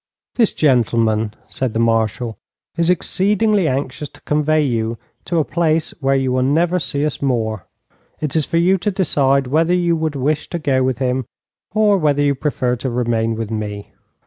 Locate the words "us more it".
7.05-8.35